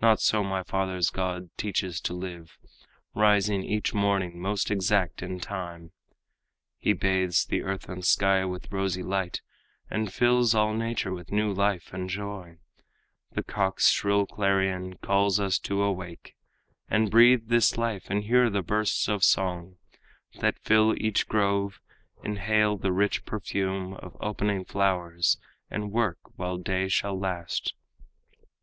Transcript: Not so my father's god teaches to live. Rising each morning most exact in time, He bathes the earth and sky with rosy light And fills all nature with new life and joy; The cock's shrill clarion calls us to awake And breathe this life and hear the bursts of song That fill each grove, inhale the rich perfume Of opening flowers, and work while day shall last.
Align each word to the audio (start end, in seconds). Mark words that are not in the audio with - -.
Not 0.00 0.18
so 0.22 0.42
my 0.42 0.62
father's 0.62 1.10
god 1.10 1.50
teaches 1.58 2.00
to 2.00 2.14
live. 2.14 2.56
Rising 3.14 3.62
each 3.64 3.92
morning 3.92 4.40
most 4.40 4.70
exact 4.70 5.22
in 5.22 5.40
time, 5.40 5.92
He 6.78 6.94
bathes 6.94 7.44
the 7.44 7.62
earth 7.62 7.86
and 7.86 8.02
sky 8.02 8.46
with 8.46 8.72
rosy 8.72 9.02
light 9.02 9.42
And 9.90 10.10
fills 10.10 10.54
all 10.54 10.72
nature 10.72 11.12
with 11.12 11.30
new 11.30 11.52
life 11.52 11.92
and 11.92 12.08
joy; 12.08 12.56
The 13.32 13.42
cock's 13.42 13.90
shrill 13.90 14.24
clarion 14.26 14.94
calls 14.96 15.38
us 15.38 15.58
to 15.58 15.82
awake 15.82 16.34
And 16.88 17.10
breathe 17.10 17.48
this 17.48 17.76
life 17.76 18.06
and 18.08 18.24
hear 18.24 18.48
the 18.48 18.62
bursts 18.62 19.06
of 19.06 19.22
song 19.22 19.76
That 20.40 20.58
fill 20.60 20.94
each 20.96 21.28
grove, 21.28 21.78
inhale 22.24 22.78
the 22.78 22.90
rich 22.94 23.26
perfume 23.26 23.92
Of 23.92 24.16
opening 24.18 24.64
flowers, 24.64 25.36
and 25.68 25.92
work 25.92 26.20
while 26.36 26.56
day 26.56 26.88
shall 26.88 27.18
last. 27.18 27.74